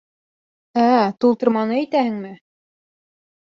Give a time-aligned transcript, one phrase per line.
[0.83, 2.35] —Ә-ә, тултырманы әйтәһеңме?